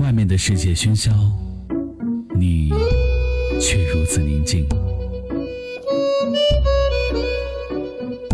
[0.00, 1.10] 外面的世界喧嚣，
[2.34, 2.70] 你
[3.60, 4.66] 却如此宁静。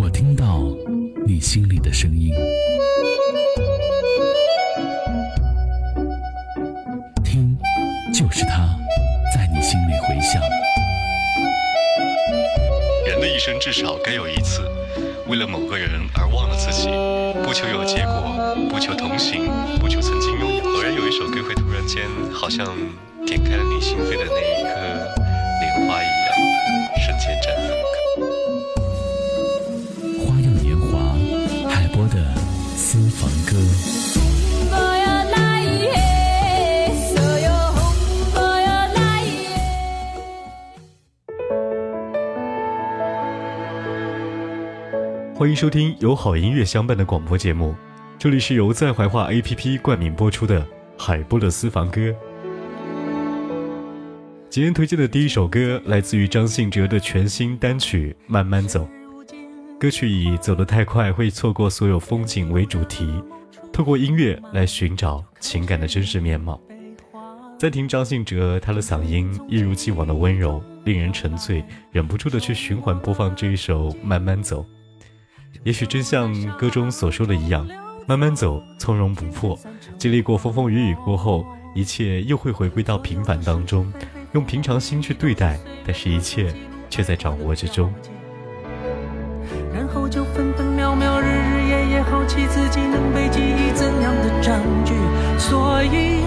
[0.00, 0.62] 我听到
[1.26, 2.32] 你心里的声音，
[7.24, 7.58] 听，
[8.14, 8.68] 就是它
[9.34, 10.40] 在你心里回响。
[13.08, 14.62] 人的一生至少该有一次，
[15.26, 16.86] 为了某个人而忘了自己，
[17.44, 19.50] 不求有结果，不求同行，
[21.18, 22.76] 首歌会突然间，好像
[23.24, 24.68] 点开了你心扉的那一颗
[25.62, 26.28] 莲花一样，
[27.00, 27.72] 瞬间绽放。
[30.20, 31.16] 花样年华，
[31.70, 32.22] 海波的
[32.76, 33.56] 私房歌。
[45.34, 47.74] 欢迎收听由好音乐相伴的广播节目，
[48.18, 50.62] 这里是由在怀化 APP 冠名播出的
[51.06, 52.12] 海波的私房歌。
[54.50, 58.88] 今天推荐的第一首歌来自于张信哲的全新单曲《慢慢走》。
[59.78, 63.08] 歌曲以“走得太快会错过所有风景”为主题，
[63.72, 66.60] 透过音乐来寻找情感的真实面貌。
[67.56, 71.62] 在听张信哲，他的嗓音一如既往的温柔，令人沉醉，
[71.92, 74.62] 忍不住的去循环播放这一首《慢慢走》。
[75.62, 77.64] 也许真像歌中所说的一样，
[78.08, 79.58] 慢慢走，从容不迫。
[79.98, 83.92] 经历过风风雨雨过后，一切又会回归到平凡当中，
[84.32, 86.54] 用平常心去对待，但是一切
[86.88, 87.92] 却在掌握之中。
[89.74, 94.94] 然后就分分秒秒、日日夜夜，好奇自己能被记忆怎样的占据，
[95.36, 96.22] 所以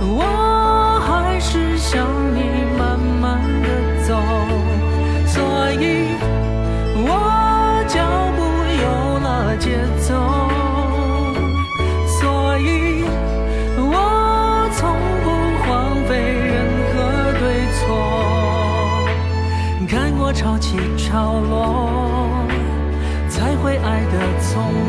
[0.00, 2.40] 我还是想你
[2.76, 3.68] 慢慢的
[4.02, 4.16] 走，
[5.24, 6.10] 所以
[7.06, 8.02] 我脚
[8.36, 8.44] 步。
[8.76, 9.70] 有了节
[10.02, 10.14] 奏，
[12.56, 13.04] 所以
[13.76, 15.28] 我从不
[15.68, 16.54] 荒废任
[16.88, 16.96] 何
[17.38, 17.44] 对
[17.76, 17.84] 错。
[19.86, 21.90] 看过潮起潮落，
[23.28, 24.85] 才会爱得从容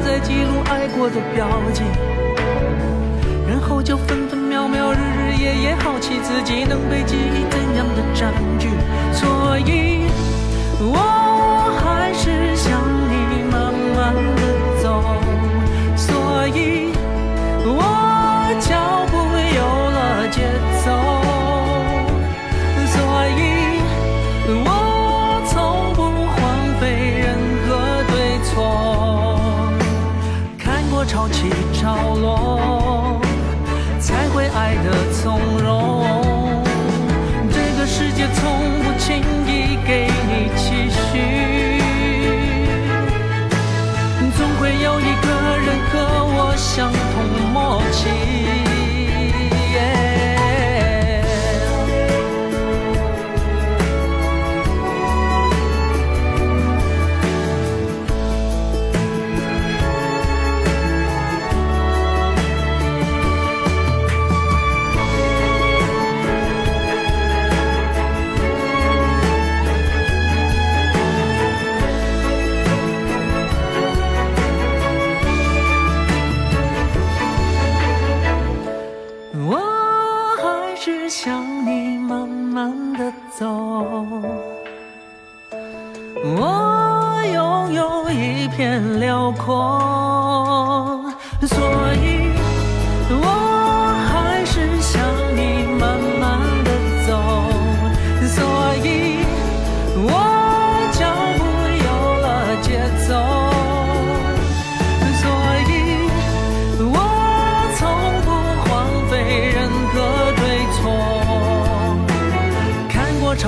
[0.00, 1.82] 在记录爱过的标记。
[3.48, 8.68] 然后就分分秒秒、日日夜夜，好奇自己能被记忆怎样的占据。
[9.12, 10.04] 所以，
[10.80, 10.96] 我
[11.82, 14.42] 还是想你慢慢的
[14.82, 15.02] 走。
[15.96, 16.92] 所以，
[17.64, 17.82] 我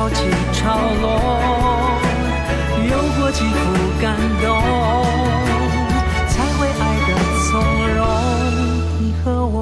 [0.00, 0.78] 潮
[3.32, 3.54] 起伏
[4.00, 4.46] 感动，
[6.26, 7.10] 才会爱得
[7.44, 7.50] 从
[7.94, 7.98] 容。
[8.98, 9.54] 你和我，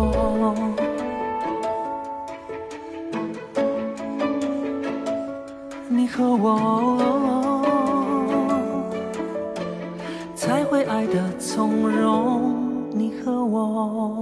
[5.88, 6.46] 你和我，
[10.34, 12.54] 才会爱得从容。
[12.92, 14.17] 你和我。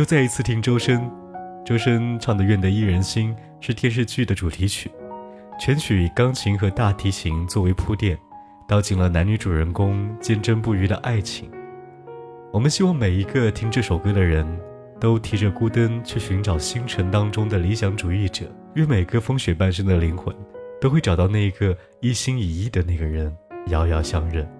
[0.00, 1.10] 又再一次听周深，
[1.62, 4.90] 周深唱的《愿得一人心》是电视剧的主题曲，
[5.60, 8.16] 全曲以钢琴和大提琴作为铺垫，
[8.66, 11.50] 道尽了男女主人公坚贞不渝的爱情。
[12.50, 14.46] 我们希望每一个听这首歌的人，
[14.98, 18.46] 都提着孤灯去寻找星辰当中的理想主义者。
[18.76, 20.34] 愿每个风雪半生的灵魂，
[20.80, 23.30] 都会找到那一个一心一意的那个人，
[23.66, 24.50] 遥遥相认。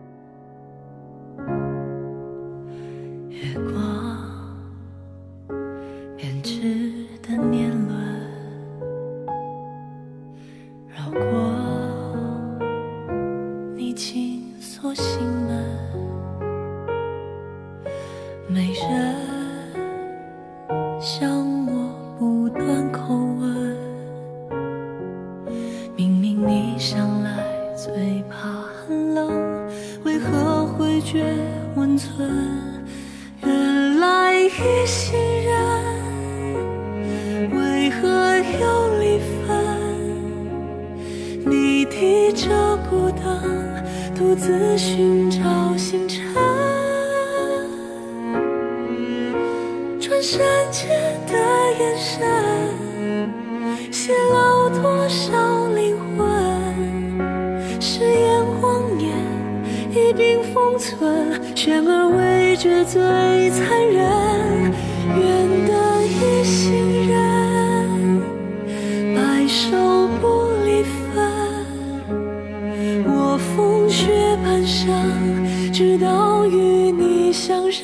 [75.72, 77.82] 直到与你相认。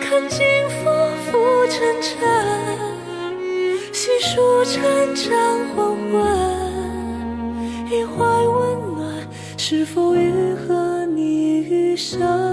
[0.00, 0.90] 看尽浮
[1.30, 1.38] 浮
[1.68, 2.12] 沉沉，
[3.92, 4.82] 细数成
[5.14, 5.28] 长
[5.74, 6.20] 黄昏，
[7.90, 12.47] 一怀温暖，是否愈合你余生？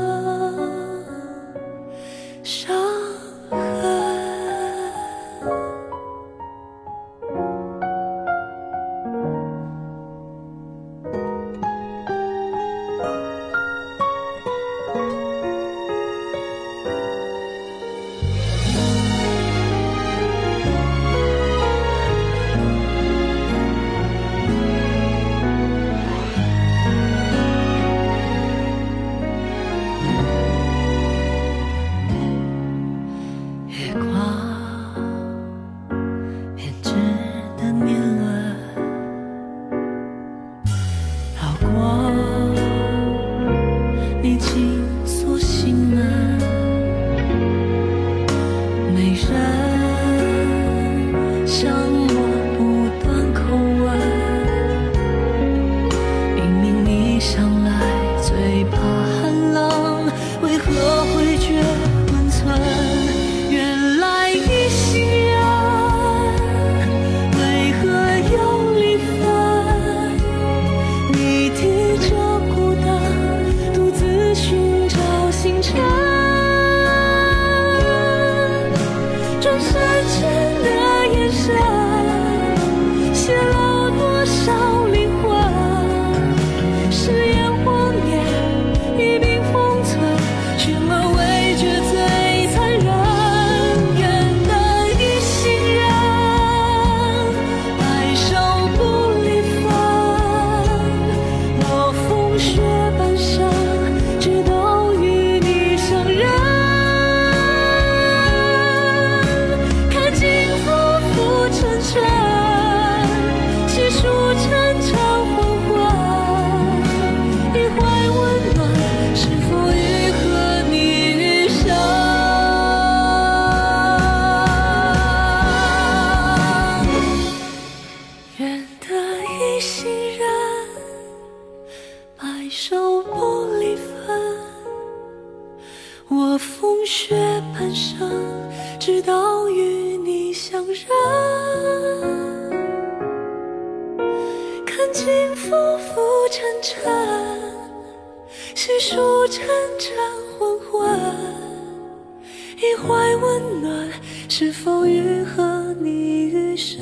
[152.87, 153.89] 怀温暖，
[154.29, 156.79] 是否愈合你余生？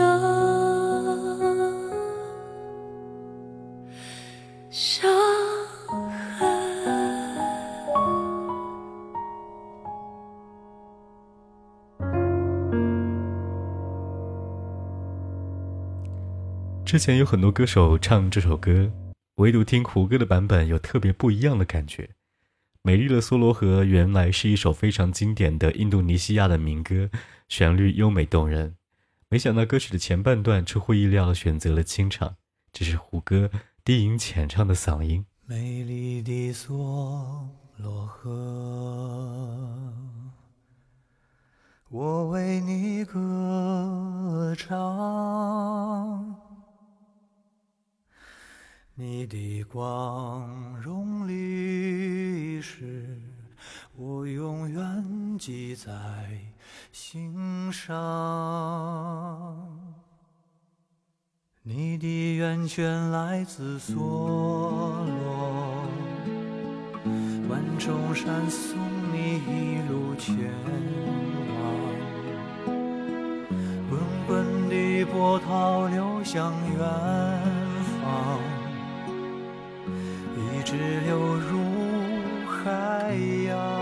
[4.69, 5.09] 伤
[6.37, 6.47] 痕。
[16.83, 18.91] 之前有很多歌手唱这首歌。
[19.37, 22.11] 唯独听胡歌的版本有特别不一样的感觉，
[22.85, 27.09] 美丽的梭罗河原来是一首非常经典的印度尼西亚的民歌，
[27.47, 28.75] 旋律优美动人。
[29.29, 32.35] 没想到歌曲的前半段出乎意料的选择了清唱，
[32.73, 33.49] 这是胡歌
[33.85, 35.25] 低吟浅唱的嗓音。
[35.45, 37.47] 美丽的梭
[37.77, 38.29] 罗河，
[41.87, 46.35] 我为你歌唱，
[48.95, 51.12] 你的光荣
[55.45, 55.91] 记在。
[56.93, 57.93] 心上，
[61.63, 65.83] 你的源泉来自梭罗，
[67.49, 68.79] 万重山送
[69.11, 70.33] 你一路前
[71.49, 71.59] 往，
[73.89, 76.79] 滚滚的波涛流向远
[77.99, 78.39] 方，
[80.37, 81.51] 一直流入
[82.47, 83.13] 海
[83.45, 83.72] 洋。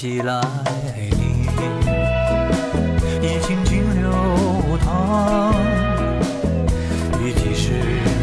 [0.00, 0.40] 起来
[0.96, 1.10] 你
[3.20, 4.08] 已静静流
[4.78, 5.52] 淌，
[7.20, 7.72] 雨季时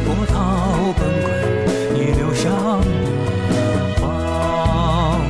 [0.03, 0.35] 波涛
[0.97, 1.05] 滚滚，
[1.93, 2.51] 你流向
[3.51, 3.55] 远
[3.97, 5.21] 方。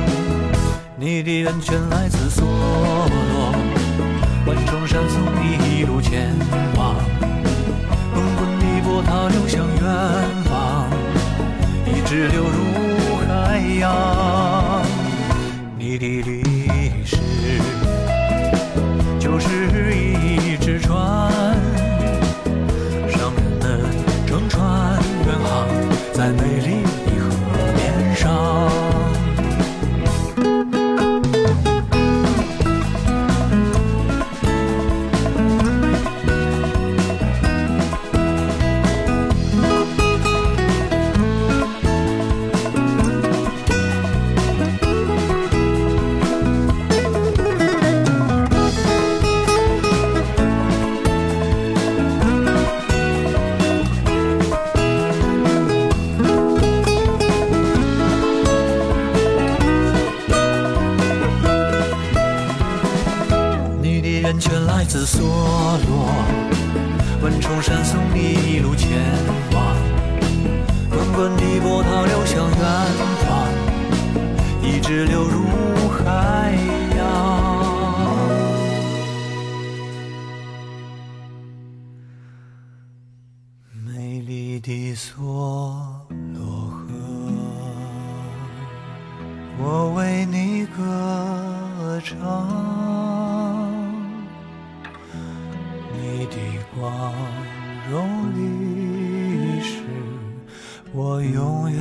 [0.96, 3.52] 你的源泉来自梭罗，
[4.46, 6.34] 万重山送你一路前
[84.58, 85.14] 你的梭
[86.34, 86.84] 罗河，
[89.56, 92.18] 我为你歌唱。
[95.94, 96.36] 你的
[96.74, 97.14] 光
[97.88, 99.84] 荣历史，
[100.92, 101.80] 我永远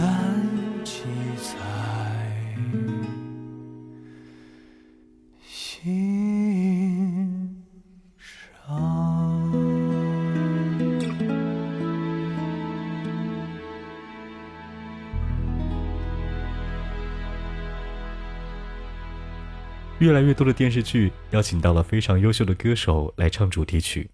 [20.07, 24.09] 越来越多的电视剧邀请到了非常优秀的歌手来唱主题曲。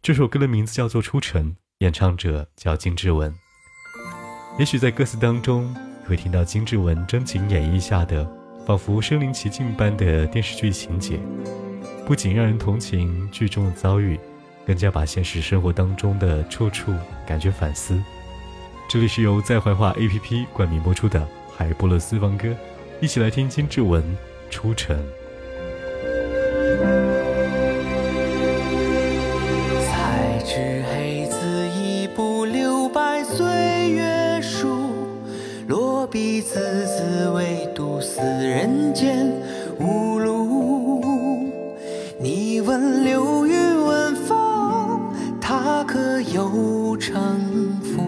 [0.00, 3.34] 这首歌的名字叫做《出尘》，演唱者叫金志文。
[4.56, 8.24] 也许在歌词当中，你会听到金志文真情演绎下的，
[8.64, 11.18] 仿佛身临其境般的电视剧情节，
[12.06, 14.16] 不仅让人同情剧中的遭遇，
[14.64, 16.94] 更加把现实生活当中的处处
[17.26, 18.00] 感觉反思。
[18.88, 21.18] 这里是由在怀化 APP 冠名播出的
[21.56, 22.46] 《海波勒私房歌》，
[23.00, 24.00] 一起来听金志文
[24.52, 24.96] 《出尘》。
[36.18, 39.30] 彼此滋味，独思人间
[39.78, 41.44] 无路。
[42.18, 43.54] 你问流云
[43.84, 48.00] 问风，他可有城府？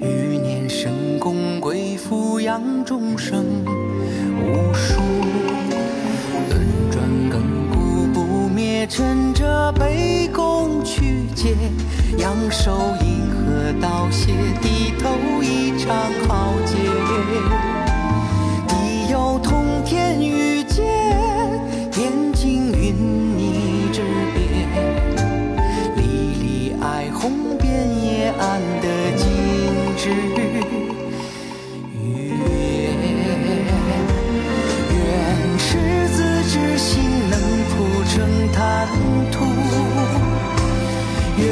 [0.00, 3.44] 余年生功归俯仰众生
[4.42, 5.00] 无数。
[6.50, 11.54] 轮转亘古不灭，趁着卑躬屈节，
[12.18, 12.72] 仰首
[13.66, 14.32] 银河道谢，
[14.62, 15.88] 低头一场
[16.28, 16.76] 浩劫。
[18.68, 20.84] 地有通天宇界，
[21.90, 22.94] 天经云
[23.36, 24.40] 泥之别。
[25.96, 26.00] 离
[26.40, 26.44] 离
[26.80, 27.66] 爱红遍
[28.04, 29.26] 野岸的静
[29.96, 30.04] 止。
[34.92, 34.98] 愿
[35.58, 35.66] 赤
[36.10, 37.34] 子之心能
[37.70, 37.74] 铺
[38.14, 38.14] 成
[38.52, 38.86] 坦
[39.32, 39.34] 途。
[41.38, 41.44] 愿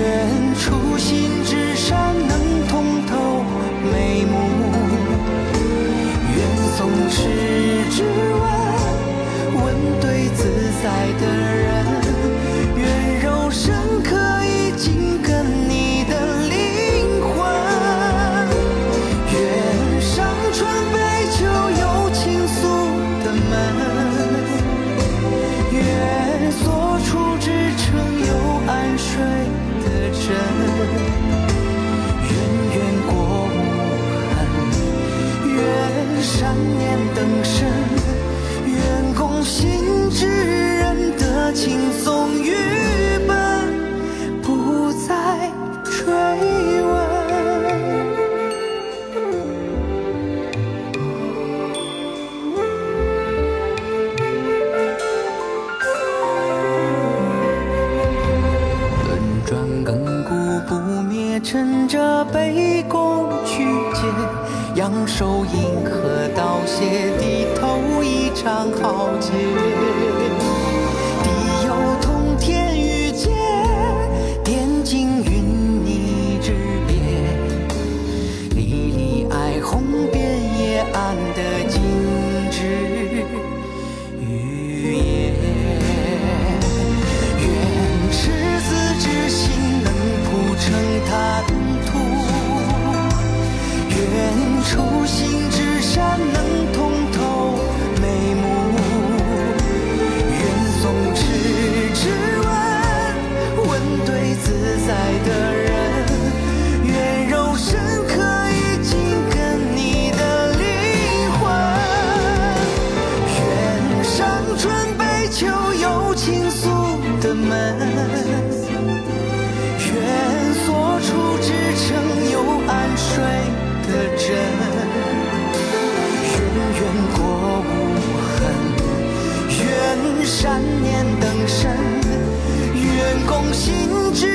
[133.54, 134.26] 心之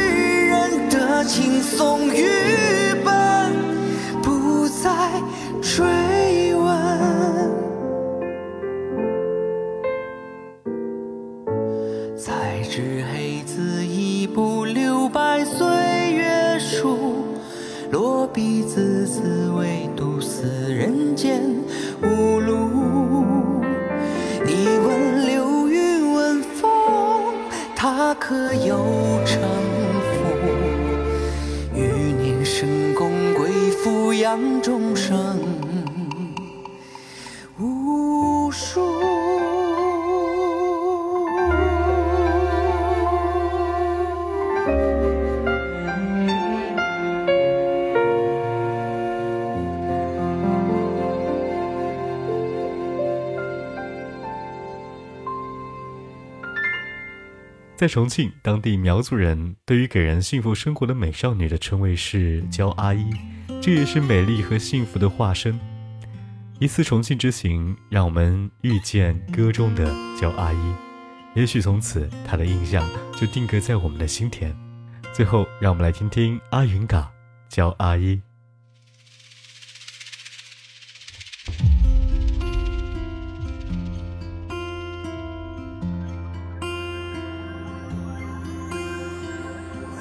[0.47, 2.25] 人的轻松与
[3.03, 3.53] 奔，
[4.23, 4.89] 不再
[5.61, 6.65] 追问。
[12.17, 15.67] 才知黑字一步留白岁
[16.13, 17.25] 月书，
[17.91, 21.41] 落笔字字唯独思人间
[22.01, 22.55] 无路。
[24.45, 26.69] 你问流云问风，
[27.75, 28.68] 他可有
[34.29, 35.39] 养众生
[37.57, 38.79] 无数。
[57.75, 63.09] 在重庆，当地苗族人对于给人幸福生活的美少女的称谓是“娇阿姨”，
[63.61, 65.59] 这也是美丽和幸福的化身。
[66.59, 70.73] 一次重庆之行，让我们遇见歌中的焦阿姨，
[71.35, 72.83] 也许从此她的印象
[73.15, 74.55] 就定格在我们的心田。
[75.13, 77.11] 最后，让我们来听听阿云嘎
[77.53, 78.15] 《娇阿姨》。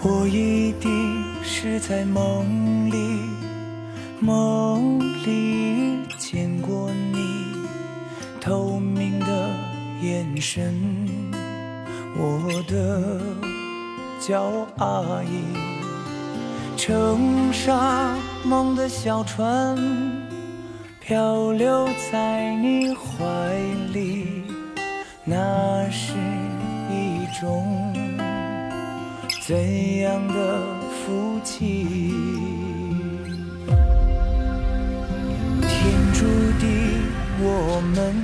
[0.00, 3.27] 我一定是在梦里，
[4.20, 7.54] 梦里见过你
[8.40, 9.50] 透明的
[10.02, 10.74] 眼神，
[12.16, 13.20] 我的
[14.20, 15.56] 娇阿姨，
[16.76, 19.78] 乘沙梦的小船，
[21.00, 23.24] 漂流在你怀
[23.92, 24.42] 里，
[25.24, 26.14] 那是
[26.90, 27.94] 一种。
[29.46, 32.67] 怎样的福气？
[37.40, 38.14] 我们，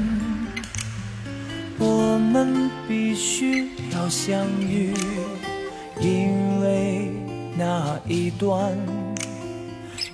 [1.79, 4.93] 我们必须要相遇，
[6.01, 7.13] 因为
[7.57, 8.77] 那一段，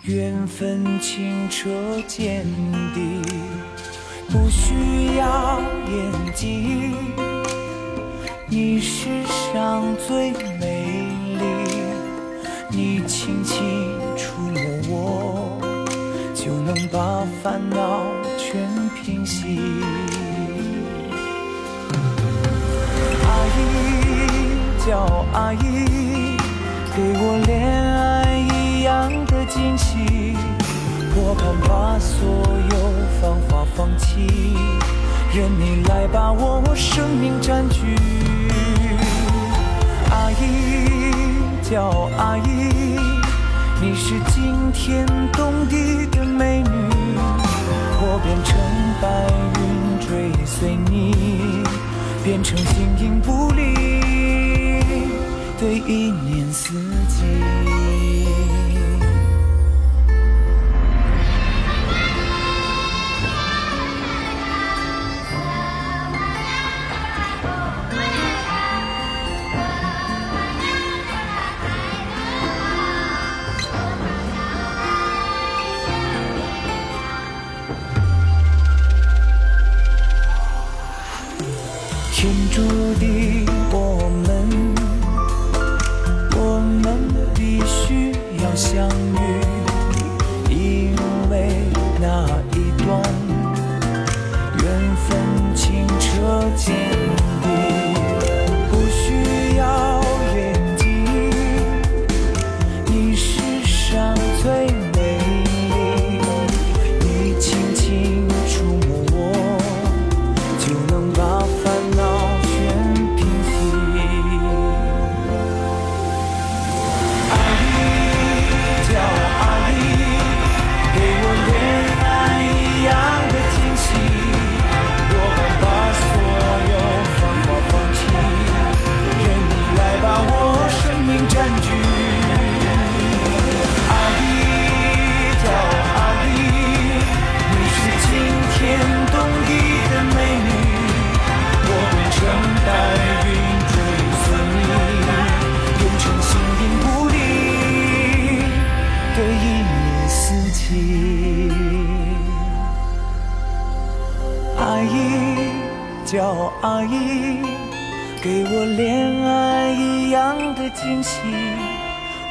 [0.02, 1.70] 缘分清澈
[2.06, 2.44] 见
[2.94, 3.22] 底，
[4.28, 6.94] 不需要演技。
[8.48, 9.08] 你世
[9.52, 11.08] 上最美
[11.38, 11.44] 丽，
[12.68, 13.56] 你轻轻
[14.14, 14.60] 触摸
[14.90, 15.58] 我，
[16.34, 18.04] 就能把烦恼
[18.36, 18.68] 全
[19.20, 19.60] 平息。
[23.22, 23.58] 阿姨
[24.86, 25.58] 叫阿姨。
[26.96, 27.60] 给我恋
[27.94, 30.36] 爱一样的惊喜，
[31.14, 32.18] 我敢把所
[32.72, 32.74] 有
[33.20, 34.26] 繁华放弃，
[35.32, 37.96] 任你来把我生命占据。
[40.10, 40.42] 阿姨
[41.62, 42.98] 叫阿姨，
[43.80, 46.70] 你是惊天动地的美女，
[48.02, 48.58] 我变成
[49.00, 51.14] 白云追随你，
[52.22, 53.74] 变成形影不离。
[55.58, 56.74] 的一年四
[57.08, 57.89] 季。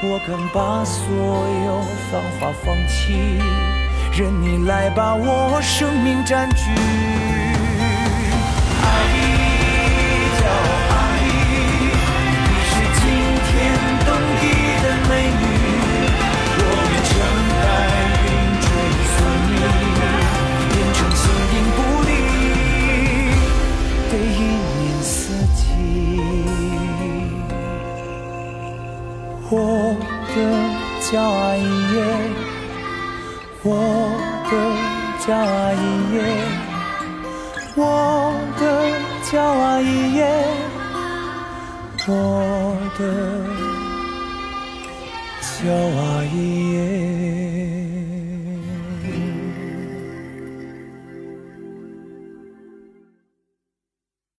[0.02, 1.06] 我敢把所
[1.66, 3.38] 有繁华放弃，
[4.18, 7.29] 任你来把我生命占据。